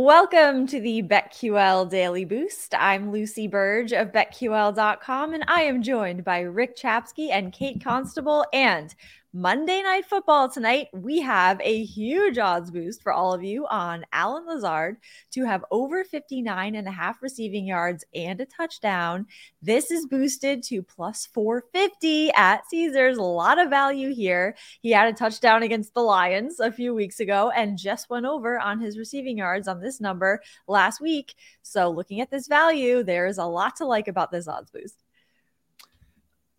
Welcome 0.00 0.68
to 0.68 0.80
the 0.80 1.02
BetQL 1.02 1.90
Daily 1.90 2.24
Boost. 2.24 2.72
I'm 2.78 3.10
Lucy 3.10 3.48
Burge 3.48 3.92
of 3.92 4.12
BetQL.com, 4.12 5.34
and 5.34 5.44
I 5.48 5.62
am 5.62 5.82
joined 5.82 6.22
by 6.22 6.38
Rick 6.42 6.76
Chapsky 6.76 7.30
and 7.32 7.52
Kate 7.52 7.82
Constable. 7.82 8.46
And 8.52 8.94
Monday 9.34 9.82
Night 9.82 10.06
Football 10.06 10.48
tonight, 10.48 10.88
we 10.94 11.20
have 11.20 11.60
a 11.62 11.84
huge 11.84 12.38
odds 12.38 12.70
boost 12.70 13.02
for 13.02 13.12
all 13.12 13.34
of 13.34 13.44
you 13.44 13.66
on 13.66 14.06
Allen 14.10 14.46
Lazard 14.46 14.96
to 15.32 15.44
have 15.44 15.66
over 15.70 16.02
59 16.02 16.74
and 16.74 16.88
a 16.88 16.90
half 16.90 17.20
receiving 17.20 17.66
yards 17.66 18.06
and 18.14 18.40
a 18.40 18.46
touchdown. 18.46 19.26
This 19.60 19.90
is 19.90 20.06
boosted 20.06 20.62
to 20.64 20.82
plus 20.82 21.26
450 21.26 22.30
at 22.30 22.62
Caesars. 22.70 23.18
A 23.18 23.22
lot 23.22 23.58
of 23.58 23.68
value 23.68 24.14
here. 24.14 24.56
He 24.80 24.92
had 24.92 25.12
a 25.12 25.16
touchdown 25.16 25.62
against 25.62 25.92
the 25.92 26.00
Lions 26.00 26.58
a 26.58 26.72
few 26.72 26.94
weeks 26.94 27.20
ago 27.20 27.52
and 27.54 27.76
just 27.76 28.08
went 28.08 28.24
over 28.24 28.58
on 28.58 28.80
his 28.80 28.96
receiving 28.96 29.36
yards 29.36 29.68
on 29.68 29.82
this 29.82 30.00
number 30.00 30.40
last 30.66 31.02
week. 31.02 31.34
So, 31.60 31.90
looking 31.90 32.22
at 32.22 32.30
this 32.30 32.48
value, 32.48 33.02
there 33.02 33.26
is 33.26 33.36
a 33.36 33.44
lot 33.44 33.76
to 33.76 33.84
like 33.84 34.08
about 34.08 34.30
this 34.30 34.48
odds 34.48 34.70
boost. 34.70 35.04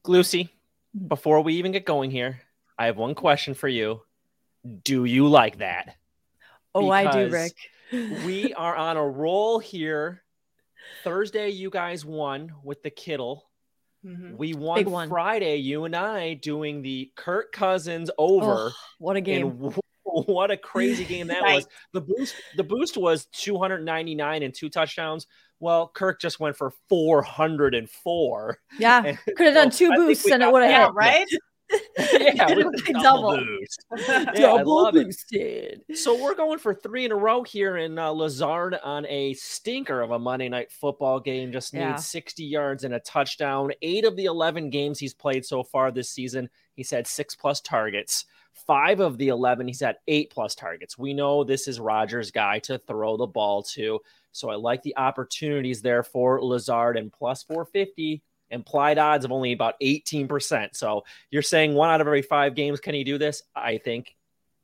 Lucy, 0.05 0.43
mm-hmm. 0.43 1.07
before 1.07 1.41
we 1.41 1.55
even 1.55 1.71
get 1.71 1.83
going 1.83 2.11
here, 2.11 2.41
I 2.79 2.85
have 2.85 2.95
one 2.95 3.13
question 3.13 3.55
for 3.55 3.67
you. 3.67 4.01
Do 4.85 5.03
you 5.03 5.27
like 5.27 5.57
that? 5.57 5.97
Oh, 6.73 6.89
because 6.89 7.15
I 7.15 7.25
do, 7.25 7.29
Rick. 7.29 7.55
we 8.25 8.53
are 8.53 8.75
on 8.75 8.95
a 8.95 9.05
roll 9.05 9.59
here. 9.59 10.23
Thursday, 11.03 11.49
you 11.49 11.69
guys 11.69 12.05
won 12.05 12.53
with 12.63 12.81
the 12.81 12.89
Kittle. 12.89 13.49
Mm-hmm. 14.05 14.37
We 14.37 14.53
won 14.53 14.89
one. 14.89 15.09
Friday, 15.09 15.57
you 15.57 15.83
and 15.83 15.93
I 15.93 16.35
doing 16.35 16.81
the 16.81 17.11
Kirk 17.17 17.51
Cousins 17.51 18.09
over. 18.17 18.69
Oh, 18.69 18.71
what 18.97 19.17
a 19.17 19.21
game. 19.21 19.49
what 20.03 20.49
a 20.49 20.57
crazy 20.57 21.03
game 21.03 21.27
that 21.27 21.41
right. 21.41 21.55
was. 21.55 21.67
The 21.93 22.01
boost 22.01 22.35
the 22.55 22.63
boost 22.63 22.95
was 22.95 23.25
299 23.33 24.41
and 24.41 24.53
two 24.53 24.69
touchdowns. 24.69 25.27
Well, 25.59 25.91
Kirk 25.93 26.21
just 26.21 26.39
went 26.39 26.55
for 26.55 26.71
404. 26.87 28.57
Yeah. 28.79 29.15
Could 29.35 29.45
have 29.47 29.53
done 29.53 29.69
two 29.69 29.93
boosts 29.93 30.31
and 30.31 30.41
it 30.41 30.49
would 30.49 30.63
have 30.63 30.87
hit, 30.87 30.93
right? 30.93 31.27
Yeah, 31.97 32.55
we 32.55 32.63
double, 32.63 33.01
double 33.01 33.37
boost. 33.37 33.85
yeah, 33.97 34.25
double 34.33 34.91
boosted. 34.91 35.81
It. 35.87 35.97
So 35.97 36.21
we're 36.21 36.35
going 36.35 36.59
for 36.59 36.73
three 36.73 37.05
in 37.05 37.11
a 37.11 37.15
row 37.15 37.43
here 37.43 37.77
in 37.77 37.97
uh, 37.99 38.09
Lazard 38.09 38.75
on 38.83 39.05
a 39.07 39.33
stinker 39.33 40.01
of 40.01 40.11
a 40.11 40.19
Monday 40.19 40.49
night 40.49 40.71
football 40.71 41.19
game. 41.19 41.51
Just 41.51 41.73
yeah. 41.73 41.91
needs 41.91 42.07
60 42.07 42.43
yards 42.43 42.83
and 42.83 42.93
a 42.93 42.99
touchdown. 42.99 43.71
Eight 43.81 44.05
of 44.05 44.15
the 44.15 44.25
11 44.25 44.69
games 44.69 44.99
he's 44.99 45.13
played 45.13 45.45
so 45.45 45.63
far 45.63 45.91
this 45.91 46.09
season, 46.09 46.49
he's 46.75 46.91
had 46.91 47.07
six 47.07 47.35
plus 47.35 47.61
targets. 47.61 48.25
Five 48.53 48.99
of 48.99 49.17
the 49.17 49.29
11, 49.29 49.67
he's 49.67 49.79
had 49.79 49.97
eight 50.07 50.31
plus 50.31 50.53
targets. 50.53 50.97
We 50.97 51.13
know 51.13 51.43
this 51.43 51.67
is 51.67 51.79
Rodgers' 51.79 52.31
guy 52.31 52.59
to 52.59 52.77
throw 52.77 53.15
the 53.17 53.27
ball 53.27 53.63
to. 53.63 53.99
So 54.31 54.49
I 54.49 54.55
like 54.55 54.83
the 54.83 54.97
opportunities 54.97 55.81
there 55.81 56.03
for 56.03 56.41
Lazard 56.43 56.97
and 56.97 57.11
plus 57.11 57.43
450 57.43 58.21
implied 58.51 58.97
odds 58.97 59.25
of 59.25 59.31
only 59.31 59.51
about 59.51 59.75
18%. 59.81 60.69
So 60.75 61.03
you're 61.31 61.41
saying 61.41 61.73
one 61.73 61.89
out 61.89 62.01
of 62.01 62.07
every 62.07 62.21
five 62.21 62.55
games, 62.55 62.79
can 62.79 62.95
he 62.95 63.03
do 63.03 63.17
this? 63.17 63.43
I 63.55 63.77
think 63.77 64.15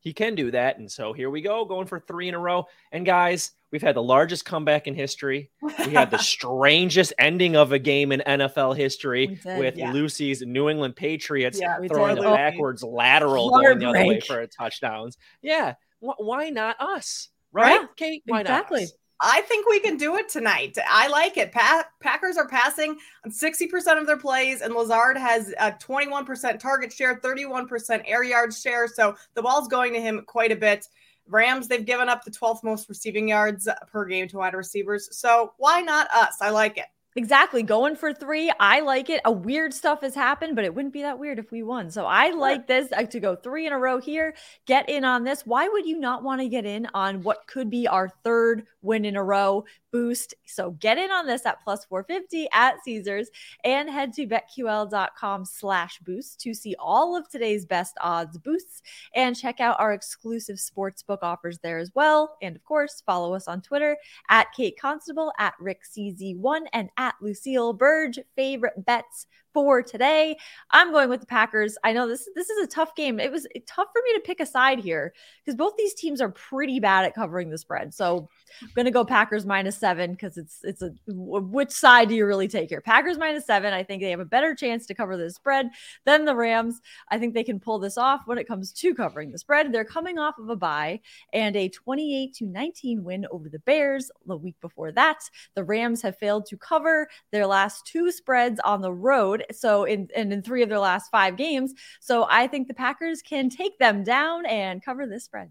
he 0.05 0.13
can 0.13 0.35
do 0.35 0.51
that. 0.51 0.77
And 0.77 0.89
so 0.89 1.13
here 1.13 1.31
we 1.31 1.41
go, 1.41 1.65
going 1.65 1.87
for 1.87 1.99
three 1.99 2.27
in 2.29 2.35
a 2.35 2.39
row. 2.39 2.67
And 2.91 3.05
guys, 3.05 3.51
we've 3.71 3.81
had 3.81 3.95
the 3.95 4.03
largest 4.03 4.45
comeback 4.45 4.85
in 4.85 4.93
history. 4.93 5.49
We 5.63 5.93
had 5.93 6.11
the 6.11 6.17
strangest 6.19 7.11
ending 7.17 7.55
of 7.55 7.71
a 7.71 7.79
game 7.79 8.11
in 8.11 8.21
NFL 8.25 8.77
history 8.77 9.39
with 9.43 9.75
yeah. 9.75 9.91
Lucy's 9.91 10.43
New 10.43 10.69
England 10.69 10.95
Patriots 10.95 11.59
yeah, 11.59 11.79
throwing 11.87 12.19
a 12.19 12.21
backwards 12.21 12.83
lateral 12.83 13.49
going 13.49 13.79
the 13.79 13.85
other 13.87 14.05
way 14.05 14.19
for 14.19 14.41
a 14.41 14.47
touchdowns. 14.47 15.17
Yeah. 15.41 15.73
why 15.99 16.51
not 16.51 16.79
us? 16.79 17.29
Right, 17.51 17.87
Kate? 17.95 18.21
Why 18.27 18.41
exactly. 18.41 18.81
not? 18.81 18.89
Us? 18.89 18.93
I 19.21 19.41
think 19.41 19.67
we 19.67 19.79
can 19.79 19.97
do 19.97 20.17
it 20.17 20.27
tonight. 20.27 20.77
I 20.89 21.07
like 21.07 21.37
it. 21.37 21.51
Pa- 21.51 21.87
Packers 22.01 22.37
are 22.37 22.47
passing 22.47 22.97
on 23.23 23.31
60% 23.31 23.99
of 23.99 24.07
their 24.07 24.17
plays, 24.17 24.61
and 24.61 24.73
Lazard 24.73 25.17
has 25.17 25.53
a 25.59 25.71
21% 25.71 26.59
target 26.59 26.91
share, 26.91 27.19
31% 27.19 28.01
air 28.05 28.23
yard 28.23 28.53
share. 28.53 28.87
So 28.87 29.15
the 29.33 29.41
ball's 29.41 29.67
going 29.67 29.93
to 29.93 30.01
him 30.01 30.23
quite 30.27 30.51
a 30.51 30.55
bit. 30.55 30.87
Rams, 31.27 31.67
they've 31.67 31.85
given 31.85 32.09
up 32.09 32.23
the 32.23 32.31
12th 32.31 32.63
most 32.63 32.89
receiving 32.89 33.27
yards 33.27 33.67
per 33.91 34.05
game 34.05 34.27
to 34.27 34.37
wide 34.37 34.53
receivers. 34.53 35.09
So 35.17 35.53
why 35.57 35.81
not 35.81 36.07
us? 36.13 36.37
I 36.41 36.49
like 36.49 36.77
it. 36.77 36.85
Exactly. 37.17 37.63
Going 37.63 37.95
for 37.95 38.13
three. 38.13 38.51
I 38.59 38.81
like 38.81 39.09
it. 39.09 39.21
A 39.23 39.31
weird 39.31 39.73
stuff 39.73 40.01
has 40.01 40.13
happened, 40.13 40.53
but 40.53 40.65
it 40.65 40.75
wouldn't 40.75 40.93
be 40.93 41.03
that 41.03 41.17
weird 41.17 41.39
if 41.39 41.49
we 41.49 41.63
won. 41.63 41.89
So 41.89 42.05
I 42.05 42.31
like 42.31 42.67
this 42.67 42.91
uh, 42.91 43.03
to 43.03 43.19
go 43.21 43.37
three 43.37 43.65
in 43.65 43.71
a 43.71 43.79
row 43.79 44.01
here. 44.01 44.35
Get 44.65 44.89
in 44.89 45.05
on 45.05 45.23
this. 45.23 45.45
Why 45.45 45.69
would 45.69 45.85
you 45.85 45.97
not 45.97 46.23
want 46.23 46.41
to 46.41 46.49
get 46.49 46.65
in 46.65 46.87
on 46.93 47.23
what 47.23 47.47
could 47.47 47.69
be 47.69 47.87
our 47.87 48.09
third 48.25 48.65
win 48.81 49.05
in 49.05 49.15
a 49.15 49.23
row? 49.23 49.63
Boost. 49.95 50.33
So 50.43 50.71
get 50.71 50.97
in 50.97 51.09
on 51.09 51.25
this 51.25 51.45
at 51.45 51.63
plus 51.63 51.85
450 51.85 52.49
at 52.51 52.83
Caesars 52.83 53.29
and 53.63 53.89
head 53.89 54.11
to 54.15 54.27
betql.com 54.27 55.45
slash 55.45 55.99
boost 55.99 56.41
to 56.41 56.53
see 56.53 56.75
all 56.77 57.15
of 57.15 57.29
today's 57.29 57.65
best 57.65 57.95
odds 58.01 58.37
boosts 58.37 58.81
and 59.13 59.37
check 59.37 59.61
out 59.61 59.79
our 59.79 59.93
exclusive 59.93 60.57
sportsbook 60.57 61.19
offers 61.21 61.59
there 61.59 61.77
as 61.77 61.91
well. 61.95 62.35
And 62.41 62.57
of 62.57 62.63
course, 62.65 63.03
follow 63.05 63.33
us 63.33 63.47
on 63.47 63.61
Twitter 63.61 63.95
at 64.29 64.51
Kate 64.51 64.77
Constable, 64.77 65.31
at 65.39 65.53
Rick 65.61 65.83
CZ1, 65.85 66.65
and 66.73 66.89
at 66.97 67.15
Lucille 67.21 67.71
Burge. 67.71 68.19
Favorite 68.35 68.85
bets 68.85 69.27
for 69.55 69.81
today. 69.81 70.37
I'm 70.71 70.91
going 70.91 71.09
with 71.09 71.21
the 71.21 71.25
Packers. 71.25 71.77
I 71.85 71.93
know 71.93 72.09
this 72.09 72.27
this 72.35 72.49
is 72.49 72.61
a 72.61 72.67
tough 72.67 72.93
game. 72.93 73.21
It 73.21 73.31
was 73.31 73.47
tough 73.65 73.87
for 73.93 74.01
me 74.03 74.13
to 74.13 74.19
pick 74.19 74.41
a 74.41 74.45
side 74.45 74.79
here 74.79 75.13
because 75.43 75.55
both 75.55 75.77
these 75.77 75.93
teams 75.93 76.19
are 76.19 76.29
pretty 76.29 76.81
bad 76.81 77.05
at 77.05 77.15
covering 77.15 77.49
the 77.49 77.57
spread. 77.57 77.93
So 77.93 78.27
I'm 78.61 78.69
going 78.75 78.85
to 78.85 78.91
go 78.91 79.05
Packers 79.05 79.45
minus 79.45 79.77
7 79.77 80.11
because 80.11 80.37
it's 80.37 80.59
it's 80.63 80.81
a 80.81 80.91
which 81.07 81.71
side 81.71 82.09
do 82.09 82.15
you 82.15 82.25
really 82.25 82.49
take 82.49 82.67
here? 82.67 82.81
Packers 82.81 83.17
minus 83.17 83.45
7. 83.45 83.73
I 83.73 83.81
think 83.81 84.01
they 84.01 84.11
have 84.11 84.19
a 84.19 84.25
better 84.25 84.53
chance 84.53 84.85
to 84.87 84.93
cover 84.93 85.15
the 85.15 85.31
spread 85.31 85.69
than 86.03 86.25
the 86.25 86.35
Rams. 86.35 86.81
I 87.09 87.17
think 87.17 87.33
they 87.33 87.43
can 87.43 87.61
pull 87.61 87.79
this 87.79 87.97
off 87.97 88.23
when 88.25 88.37
it 88.37 88.47
comes 88.47 88.73
to 88.73 88.93
covering 88.93 89.31
the 89.31 89.39
spread. 89.39 89.71
They're 89.71 89.85
coming 89.85 90.19
off 90.19 90.37
of 90.37 90.49
a 90.49 90.55
bye 90.57 90.99
and 91.31 91.55
a 91.55 91.69
28 91.69 92.33
to 92.35 92.45
19 92.45 93.05
win 93.05 93.25
over 93.31 93.47
the 93.47 93.59
Bears 93.59 94.11
the 94.25 94.35
week 94.35 94.59
before 94.59 94.91
that. 94.91 95.29
The 95.53 95.63
Rams 95.63 96.01
have 96.01 96.17
failed 96.17 96.45
to 96.47 96.57
cover 96.57 97.07
their 97.31 97.47
last 97.47 97.85
two 97.85 98.11
spreads 98.11 98.59
on 98.65 98.81
the 98.81 98.91
road 98.91 99.44
so 99.51 99.83
in 99.83 100.09
and 100.15 100.31
in 100.31 100.41
three 100.41 100.63
of 100.63 100.69
their 100.69 100.79
last 100.79 101.09
five 101.11 101.37
games. 101.37 101.73
So 101.99 102.27
I 102.29 102.47
think 102.47 102.67
the 102.67 102.73
Packers 102.73 103.21
can 103.21 103.49
take 103.49 103.77
them 103.79 104.03
down 104.03 104.45
and 104.45 104.83
cover 104.83 105.05
this 105.05 105.25
spread. 105.25 105.49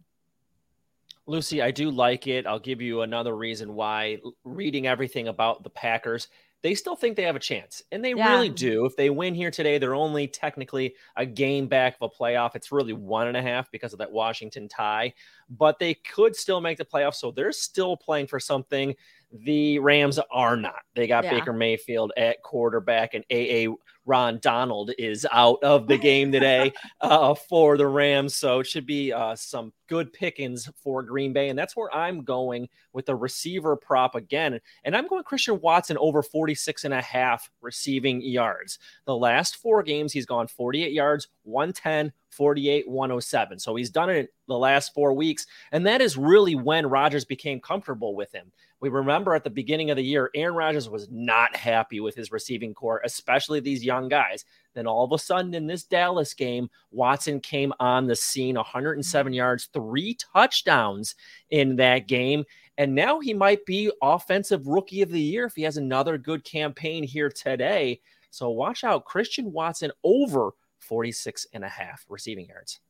Lucy, 1.26 1.62
I 1.62 1.70
do 1.70 1.90
like 1.90 2.26
it. 2.26 2.46
I'll 2.46 2.58
give 2.58 2.82
you 2.82 3.00
another 3.00 3.34
reason 3.34 3.74
why. 3.74 4.20
Reading 4.44 4.86
everything 4.86 5.28
about 5.28 5.62
the 5.62 5.70
Packers, 5.70 6.28
they 6.64 6.74
still 6.74 6.96
think 6.96 7.16
they 7.16 7.24
have 7.24 7.36
a 7.36 7.40
chance, 7.40 7.82
and 7.92 8.04
they 8.04 8.14
yeah. 8.14 8.30
really 8.30 8.48
do. 8.48 8.86
If 8.86 8.96
they 8.96 9.10
win 9.10 9.34
here 9.34 9.50
today, 9.50 9.76
they're 9.76 9.94
only 9.94 10.26
technically 10.26 10.94
a 11.14 11.26
game 11.26 11.66
back 11.66 11.96
of 12.00 12.10
a 12.10 12.22
playoff. 12.22 12.54
It's 12.54 12.72
really 12.72 12.94
one 12.94 13.28
and 13.28 13.36
a 13.36 13.42
half 13.42 13.70
because 13.70 13.92
of 13.92 13.98
that 14.00 14.12
Washington 14.12 14.68
tie, 14.68 15.12
but 15.50 15.78
they 15.78 15.92
could 15.92 16.34
still 16.36 16.60
make 16.62 16.78
the 16.78 16.84
playoffs. 16.84 17.16
So 17.16 17.30
they're 17.30 17.52
still 17.52 17.98
playing 17.98 18.28
for 18.28 18.40
something. 18.40 18.94
The 19.32 19.78
Rams 19.78 20.18
are 20.30 20.56
not. 20.56 20.82
They 20.94 21.06
got 21.06 21.24
yeah. 21.24 21.30
Baker 21.30 21.52
Mayfield 21.52 22.12
at 22.16 22.42
quarterback, 22.42 23.14
and 23.14 23.24
AA 23.30 23.74
Ron 24.06 24.38
Donald 24.40 24.90
is 24.98 25.26
out 25.32 25.62
of 25.62 25.86
the 25.86 25.96
game 25.96 26.30
today 26.30 26.72
uh, 27.00 27.34
for 27.34 27.76
the 27.76 27.86
Rams. 27.86 28.36
So 28.36 28.60
it 28.60 28.66
should 28.66 28.86
be 28.86 29.12
uh, 29.12 29.34
some 29.34 29.72
good 29.88 30.12
pickings 30.12 30.68
for 30.76 31.02
Green 31.02 31.32
Bay. 31.32 31.48
And 31.48 31.58
that's 31.58 31.76
where 31.76 31.94
I'm 31.94 32.22
going 32.22 32.68
with 32.92 33.06
the 33.06 33.16
receiver 33.16 33.76
prop 33.76 34.14
again. 34.14 34.60
And 34.84 34.96
I'm 34.96 35.06
going 35.06 35.24
Christian 35.24 35.60
Watson 35.60 35.96
over 35.98 36.22
46 36.22 36.84
and 36.84 36.94
a 36.94 37.02
half 37.02 37.50
receiving 37.60 38.20
yards. 38.20 38.78
The 39.06 39.16
last 39.16 39.56
four 39.56 39.82
games, 39.82 40.12
he's 40.12 40.26
gone 40.26 40.48
48 40.48 40.92
yards, 40.92 41.28
110, 41.44 42.12
48, 42.30 42.88
107. 42.88 43.58
So 43.58 43.74
he's 43.74 43.90
done 43.90 44.10
it 44.10 44.32
the 44.46 44.58
last 44.58 44.94
four 44.94 45.12
weeks. 45.12 45.46
And 45.72 45.86
that 45.86 46.00
is 46.00 46.16
really 46.16 46.54
when 46.54 46.86
Rodgers 46.86 47.24
became 47.24 47.60
comfortable 47.60 48.14
with 48.14 48.32
him. 48.32 48.52
We 48.80 48.90
remember 48.90 49.34
at 49.34 49.44
the 49.44 49.50
beginning 49.50 49.90
of 49.90 49.96
the 49.96 50.04
year, 50.04 50.30
Aaron 50.34 50.54
Rodgers 50.54 50.90
was 50.90 51.08
not 51.10 51.56
happy 51.56 52.00
with 52.00 52.14
his 52.14 52.30
receiving 52.30 52.74
corps, 52.74 53.00
especially 53.04 53.60
these 53.60 53.84
young 53.84 54.08
guys. 54.08 54.44
Then 54.74 54.86
all 54.86 55.04
of 55.04 55.12
a 55.12 55.18
sudden 55.18 55.54
in 55.54 55.66
this 55.66 55.84
Dallas 55.84 56.34
game, 56.34 56.68
Watson 56.90 57.40
came 57.40 57.72
on 57.80 58.06
the 58.06 58.16
scene 58.16 58.56
107 58.56 59.32
yards, 59.32 59.70
three 59.72 60.18
touchdowns 60.34 61.14
in 61.50 61.76
that 61.76 62.08
game. 62.08 62.44
And 62.76 62.94
now 62.94 63.20
he 63.20 63.32
might 63.32 63.64
be 63.64 63.90
offensive 64.02 64.66
rookie 64.66 65.00
of 65.00 65.10
the 65.10 65.20
year 65.20 65.46
if 65.46 65.54
he 65.54 65.62
has 65.62 65.76
another 65.76 66.18
good 66.18 66.44
campaign 66.44 67.04
here 67.04 67.30
today. 67.30 68.00
So 68.30 68.50
watch 68.50 68.84
out, 68.84 69.04
Christian 69.04 69.52
Watson 69.52 69.92
over 70.02 70.50
46 70.80 71.46
and 71.54 71.64
a 71.64 71.68
half 71.68 72.04
receiving 72.08 72.46
yards. 72.46 72.80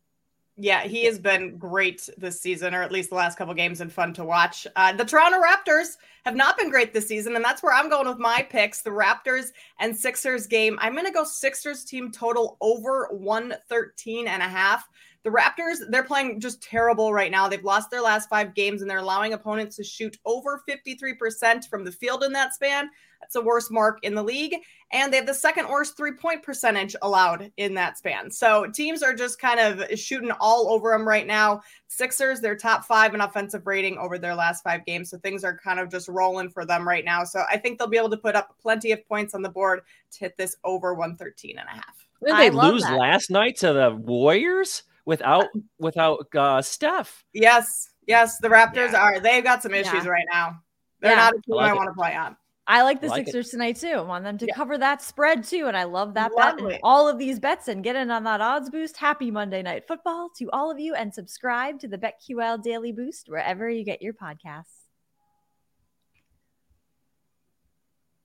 Yeah, 0.56 0.84
he 0.84 1.04
has 1.06 1.18
been 1.18 1.58
great 1.58 2.08
this 2.16 2.40
season, 2.40 2.74
or 2.74 2.82
at 2.82 2.92
least 2.92 3.10
the 3.10 3.16
last 3.16 3.36
couple 3.36 3.54
games, 3.54 3.80
and 3.80 3.92
fun 3.92 4.12
to 4.14 4.24
watch. 4.24 4.68
Uh, 4.76 4.92
the 4.92 5.04
Toronto 5.04 5.38
Raptors 5.40 5.96
have 6.24 6.36
not 6.36 6.56
been 6.56 6.70
great 6.70 6.92
this 6.92 7.08
season, 7.08 7.34
and 7.34 7.44
that's 7.44 7.60
where 7.60 7.74
I'm 7.74 7.90
going 7.90 8.08
with 8.08 8.18
my 8.18 8.46
picks. 8.48 8.80
The 8.80 8.90
Raptors 8.90 9.50
and 9.80 9.96
Sixers 9.96 10.46
game. 10.46 10.78
I'm 10.80 10.92
going 10.92 11.06
to 11.06 11.12
go 11.12 11.24
Sixers 11.24 11.84
team 11.84 12.12
total 12.12 12.56
over 12.60 13.08
113 13.10 14.28
and 14.28 14.42
a 14.42 14.48
half. 14.48 14.88
The 15.24 15.30
Raptors, 15.30 15.78
they're 15.88 16.04
playing 16.04 16.38
just 16.38 16.62
terrible 16.62 17.12
right 17.12 17.30
now. 17.30 17.48
They've 17.48 17.64
lost 17.64 17.90
their 17.90 18.02
last 18.02 18.28
five 18.28 18.54
games, 18.54 18.82
and 18.82 18.90
they're 18.90 18.98
allowing 18.98 19.32
opponents 19.32 19.76
to 19.76 19.84
shoot 19.84 20.18
over 20.26 20.62
53% 20.68 21.66
from 21.68 21.82
the 21.82 21.92
field 21.92 22.22
in 22.24 22.32
that 22.32 22.54
span. 22.54 22.90
That's 23.24 23.32
the 23.32 23.42
worst 23.42 23.70
mark 23.70 24.00
in 24.02 24.14
the 24.14 24.22
league. 24.22 24.54
And 24.92 25.10
they 25.10 25.16
have 25.16 25.26
the 25.26 25.32
second 25.32 25.66
worst 25.70 25.96
three 25.96 26.12
point 26.12 26.42
percentage 26.42 26.94
allowed 27.00 27.50
in 27.56 27.72
that 27.72 27.96
span. 27.96 28.30
So 28.30 28.66
teams 28.70 29.02
are 29.02 29.14
just 29.14 29.40
kind 29.40 29.58
of 29.58 29.98
shooting 29.98 30.30
all 30.40 30.70
over 30.70 30.90
them 30.90 31.08
right 31.08 31.26
now. 31.26 31.62
Sixers, 31.88 32.42
they're 32.42 32.54
top 32.54 32.84
five 32.84 33.14
in 33.14 33.22
offensive 33.22 33.66
rating 33.66 33.96
over 33.96 34.18
their 34.18 34.34
last 34.34 34.62
five 34.62 34.84
games. 34.84 35.08
So 35.08 35.16
things 35.16 35.42
are 35.42 35.56
kind 35.56 35.80
of 35.80 35.90
just 35.90 36.06
rolling 36.06 36.50
for 36.50 36.66
them 36.66 36.86
right 36.86 37.04
now. 37.04 37.24
So 37.24 37.44
I 37.50 37.56
think 37.56 37.78
they'll 37.78 37.88
be 37.88 37.96
able 37.96 38.10
to 38.10 38.18
put 38.18 38.36
up 38.36 38.54
plenty 38.60 38.92
of 38.92 39.08
points 39.08 39.34
on 39.34 39.40
the 39.40 39.48
board 39.48 39.80
to 40.12 40.18
hit 40.18 40.36
this 40.36 40.56
over 40.62 40.92
113 40.92 41.58
and 41.58 41.66
a 41.66 41.72
half. 41.72 42.06
Did 42.22 42.36
they 42.36 42.50
lose 42.50 42.82
that. 42.82 42.98
last 42.98 43.30
night 43.30 43.56
to 43.58 43.72
the 43.72 43.90
Warriors 43.90 44.82
without 45.06 45.46
without 45.78 46.26
uh, 46.34 46.62
Steph? 46.62 47.24
Yes, 47.32 47.90
yes, 48.06 48.38
the 48.38 48.48
Raptors 48.48 48.92
yeah. 48.92 49.02
are. 49.02 49.20
They've 49.20 49.44
got 49.44 49.62
some 49.62 49.74
issues 49.74 50.04
yeah. 50.04 50.10
right 50.10 50.26
now. 50.32 50.60
They're 51.00 51.12
yeah. 51.12 51.16
not 51.16 51.34
a 51.34 51.40
team 51.42 51.54
I, 51.54 51.62
like 51.62 51.70
I 51.72 51.74
want 51.74 51.88
to 51.88 51.94
play 51.94 52.14
on. 52.14 52.36
I 52.66 52.82
like 52.82 53.00
the 53.00 53.08
I 53.08 53.10
like 53.10 53.26
Sixers 53.26 53.48
it. 53.48 53.50
tonight 53.50 53.76
too. 53.76 53.88
I 53.88 54.00
want 54.00 54.24
them 54.24 54.38
to 54.38 54.46
yeah. 54.46 54.54
cover 54.54 54.78
that 54.78 55.02
spread 55.02 55.44
too. 55.44 55.66
And 55.66 55.76
I 55.76 55.84
love 55.84 56.14
that 56.14 56.32
bet 56.34 56.80
all 56.82 57.08
of 57.08 57.18
these 57.18 57.38
bets 57.38 57.68
and 57.68 57.84
get 57.84 57.94
in 57.94 58.10
on 58.10 58.24
that 58.24 58.40
odds 58.40 58.70
boost. 58.70 58.96
Happy 58.96 59.30
Monday 59.30 59.62
night 59.62 59.86
football 59.86 60.30
to 60.38 60.50
all 60.50 60.70
of 60.70 60.78
you 60.78 60.94
and 60.94 61.12
subscribe 61.12 61.78
to 61.80 61.88
the 61.88 61.98
BetQL 61.98 62.62
Daily 62.62 62.92
Boost 62.92 63.28
wherever 63.28 63.68
you 63.68 63.84
get 63.84 64.00
your 64.00 64.14
podcasts. 64.14 64.83